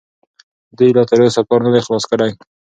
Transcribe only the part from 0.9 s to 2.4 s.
لا تراوسه کار نه دی خلاص کړی.